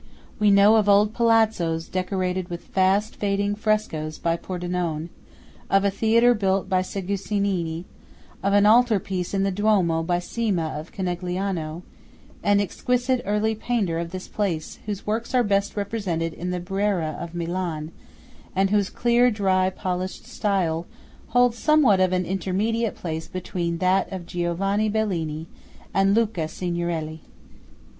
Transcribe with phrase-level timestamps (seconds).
[0.39, 5.09] We know of old Palazzos decorated with fast fading frescoes by Pordenone;
[5.69, 7.85] of a theatre built by Segusini;
[8.41, 11.83] of an altar piece in the Duomo by Cima of Conegliano,
[12.41, 17.15] an exquisite early painter of this place, whose works are best represented in the Brera
[17.19, 17.91] of Milan,
[18.55, 20.87] and whose clear, dry, polished style
[21.27, 25.45] holds somewhat of an intermediate place between that of Giovanni Bellini
[25.93, 27.21] and Luca Signorelli.